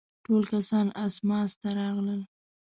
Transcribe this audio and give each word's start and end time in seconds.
ټول 0.25 0.41
کسان 0.53 0.87
اسماس 1.05 1.51
ته 1.61 1.69
راغلل. 1.79 2.21